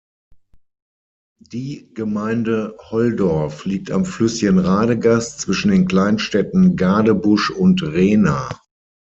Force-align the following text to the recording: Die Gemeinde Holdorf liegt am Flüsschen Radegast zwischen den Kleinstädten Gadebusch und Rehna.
Die 1.43 1.91
Gemeinde 1.93 2.75
Holdorf 2.89 3.65
liegt 3.65 3.91
am 3.91 4.03
Flüsschen 4.03 4.57
Radegast 4.57 5.39
zwischen 5.41 5.69
den 5.69 5.87
Kleinstädten 5.87 6.75
Gadebusch 6.75 7.51
und 7.51 7.83
Rehna. 7.83 8.49